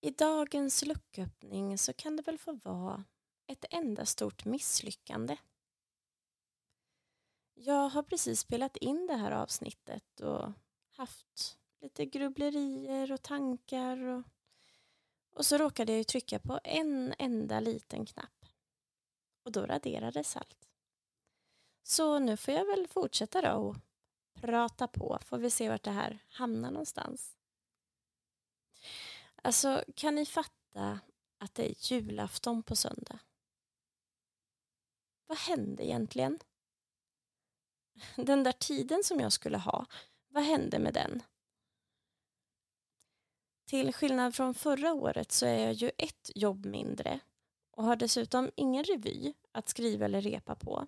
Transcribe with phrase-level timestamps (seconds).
[0.00, 3.04] I dagens lucköppning så kan det väl få vara
[3.46, 5.36] ett enda stort misslyckande.
[7.54, 10.52] Jag har precis spelat in det här avsnittet och
[10.90, 14.22] haft lite grubblerier och tankar och,
[15.34, 18.46] och så råkade jag ju trycka på en enda liten knapp
[19.44, 20.68] och då raderades allt.
[21.82, 23.76] Så nu får jag väl fortsätta då och
[24.34, 27.37] prata på får vi se vart det här hamnar någonstans.
[29.42, 31.00] Alltså, kan ni fatta
[31.38, 33.18] att det är julafton på söndag?
[35.26, 36.38] Vad hände egentligen?
[38.16, 39.86] Den där tiden som jag skulle ha,
[40.28, 41.22] vad hände med den?
[43.66, 47.20] Till skillnad från förra året så är jag ju ett jobb mindre
[47.70, 50.86] och har dessutom ingen revy att skriva eller repa på.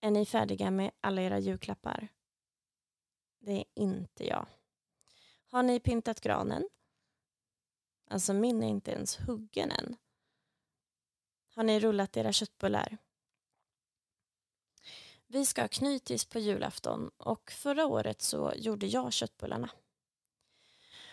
[0.00, 2.08] Är ni färdiga med alla era julklappar?
[3.38, 4.46] Det är inte jag.
[5.54, 6.68] Har ni pyntat granen?
[8.10, 9.96] Alltså min är inte ens huggen än.
[11.54, 12.98] Har ni rullat era köttbullar?
[15.26, 19.70] Vi ska ha knytis på julafton och förra året så gjorde jag köttbullarna.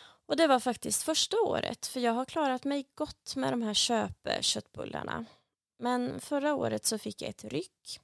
[0.01, 3.73] Och det var faktiskt första året för jag har klarat mig gott med de här
[3.73, 5.25] köpeköttbullarna.
[5.77, 7.99] Men förra året så fick jag ett ryck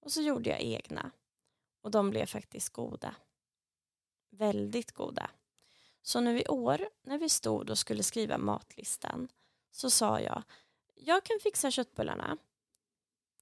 [0.00, 1.10] och så gjorde jag egna
[1.82, 3.14] och de blev faktiskt goda.
[4.30, 5.30] Väldigt goda.
[6.08, 9.28] Så nu i år när vi stod och skulle skriva matlistan
[9.70, 10.42] så sa jag
[10.94, 12.36] jag kan fixa köttbullarna.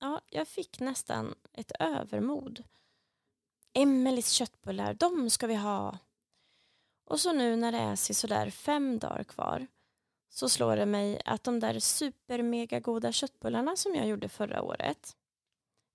[0.00, 2.64] Ja, jag fick nästan ett övermod.
[3.72, 5.98] Emelies köttbullar, de ska vi ha.
[7.04, 9.66] Och så nu när det är sådär fem dagar kvar
[10.28, 15.16] så slår det mig att de där supermega goda köttbullarna som jag gjorde förra året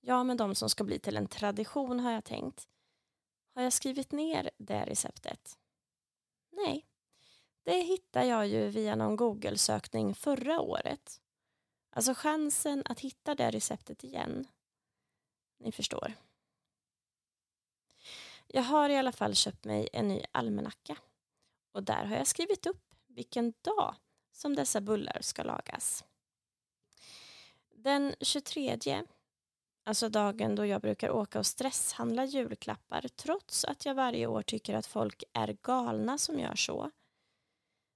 [0.02, 2.68] Ja, men de som ska bli till en tradition har jag tänkt.
[3.56, 5.58] Har jag skrivit ner det receptet?
[6.52, 6.86] Nej,
[7.64, 11.22] det hittade jag ju via någon Google-sökning förra året.
[11.90, 14.48] Alltså chansen att hitta det receptet igen.
[15.58, 16.14] Ni förstår.
[18.48, 20.98] Jag har i alla fall köpt mig en ny almanacka
[21.72, 23.96] och där har jag skrivit upp vilken dag
[24.32, 26.06] som dessa bullar ska lagas.
[27.76, 28.78] Den 23
[29.84, 34.74] Alltså dagen då jag brukar åka och stresshandla julklappar trots att jag varje år tycker
[34.74, 36.92] att folk är galna som gör så.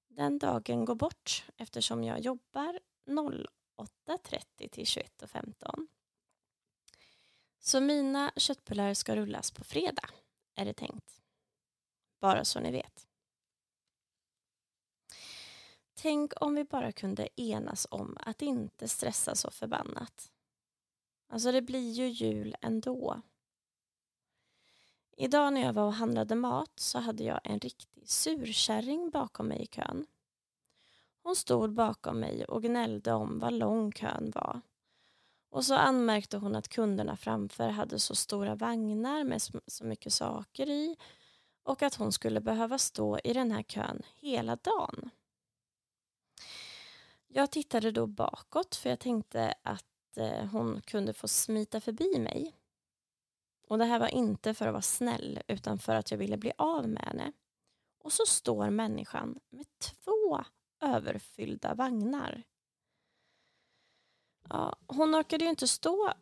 [0.07, 5.88] Den dagen går bort eftersom jag jobbar 08.30 till 21.15.
[7.59, 10.09] Så mina köttbullar ska rullas på fredag,
[10.56, 11.22] är det tänkt.
[12.22, 13.07] Bara så ni vet.
[15.94, 20.31] Tänk om vi bara kunde enas om att inte stressa så förbannat.
[21.28, 23.22] Alltså det blir ju jul ändå.
[25.18, 29.62] Idag när jag var och handlade mat så hade jag en riktig surkärring bakom mig
[29.62, 30.06] i kön.
[31.24, 34.62] Hon stod bakom mig och gnällde om vad lång kön var.
[35.50, 40.69] Och så anmärkte hon att kunderna framför hade så stora vagnar med så mycket saker
[40.69, 40.97] i
[41.63, 45.09] och att hon skulle behöva stå i den här kön hela dagen.
[47.28, 49.86] Jag tittade då bakåt för jag tänkte att
[50.18, 52.56] eh, hon kunde få smita förbi mig.
[53.68, 56.52] Och det här var inte för att vara snäll utan för att jag ville bli
[56.58, 57.31] av med henne.
[58.00, 60.44] Och så står människan med två
[60.81, 62.44] överfyllda vagnar.
[64.50, 66.14] Ja, hon orkade ju inte stå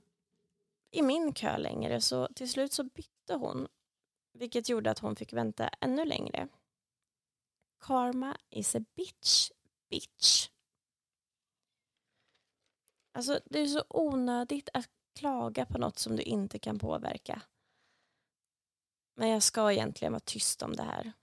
[0.91, 3.67] i min kö längre så till slut så bytte hon
[4.33, 6.47] vilket gjorde att hon fick vänta ännu längre.
[7.79, 9.51] Karma is a bitch,
[9.89, 10.49] bitch.
[13.15, 17.41] Alltså det är så onödigt att klaga på något som du inte kan påverka.
[19.15, 21.13] Men jag ska egentligen vara tyst om det här.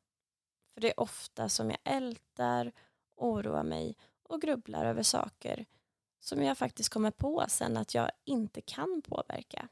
[0.74, 2.72] För det är ofta som jag ältar,
[3.16, 5.66] oroar mig och grubblar över saker
[6.20, 9.68] som jag faktiskt kommer på sen att jag inte kan påverka.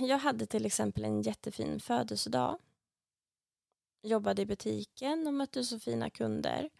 [0.00, 2.58] Jag hade till exempel en jättefin födelsedag.
[4.02, 6.70] Jobbade i butiken och mötte så fina kunder.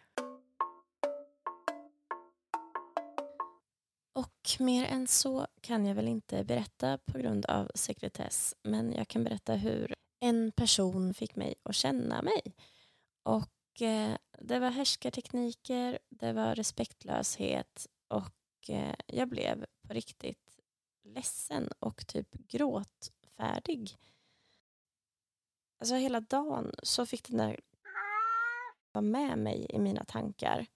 [4.18, 9.08] Och mer än så kan jag väl inte berätta på grund av sekretess men jag
[9.08, 12.54] kan berätta hur en person fick mig att känna mig.
[13.22, 20.58] Och eh, det var härskartekniker, det var respektlöshet och eh, jag blev på riktigt
[21.04, 23.96] ledsen och typ gråtfärdig.
[25.78, 27.60] Alltså hela dagen så fick den där
[28.92, 30.66] vara med mig i mina tankar.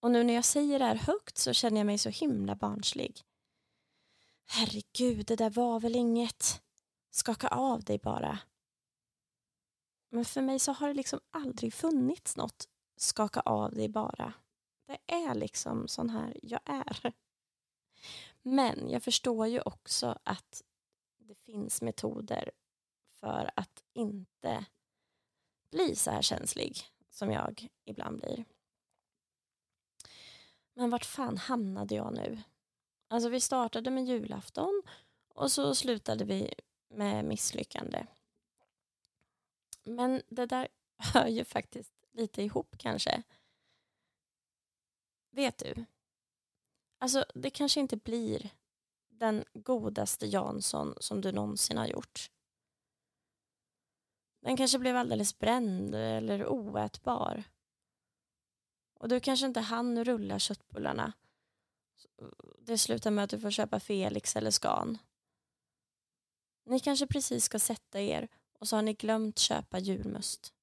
[0.00, 3.22] Och nu när jag säger det här högt så känner jag mig så himla barnslig.
[4.46, 6.62] Herregud, det där var väl inget.
[7.10, 8.38] Skaka av dig bara.
[10.10, 14.32] Men för mig så har det liksom aldrig funnits något skaka av dig bara.
[14.86, 17.12] Det är liksom sån här jag är.
[18.42, 20.62] Men jag förstår ju också att
[21.18, 22.50] det finns metoder
[23.20, 24.64] för att inte
[25.70, 26.78] bli så här känslig
[27.10, 28.44] som jag ibland blir.
[30.80, 32.42] Men vart fan hamnade jag nu?
[33.08, 34.82] Alltså vi startade med julafton
[35.34, 36.54] och så slutade vi
[36.88, 38.06] med misslyckande.
[39.84, 43.22] Men det där hör ju faktiskt lite ihop kanske.
[45.30, 45.84] Vet du?
[46.98, 48.50] Alltså det kanske inte blir
[49.08, 52.30] den godaste Jansson som du någonsin har gjort.
[54.40, 57.44] Den kanske blev alldeles bränd eller oätbar.
[59.00, 61.12] Och du kanske inte hann rulla köttbullarna.
[62.58, 64.98] Det slutar med att du får köpa Felix eller Scan.
[66.64, 70.54] Ni kanske precis ska sätta er och så har ni glömt köpa julmust.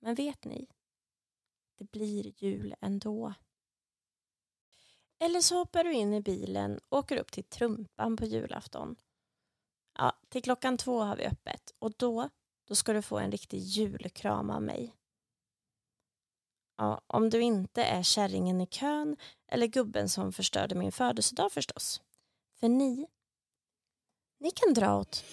[0.00, 0.68] Men vet ni?
[1.78, 3.34] Det blir jul ändå.
[5.18, 8.96] Eller så hoppar du in i bilen och åker upp till Trumpan på julafton.
[9.98, 12.30] Ja, till klockan två har vi öppet och då,
[12.64, 14.94] då ska du få en riktig julkram av mig.
[16.78, 19.16] Ja, om du inte är kärringen i kön
[19.48, 22.00] eller gubben som förstörde min födelsedag förstås.
[22.60, 23.06] För ni,
[24.40, 25.24] ni kan dra åt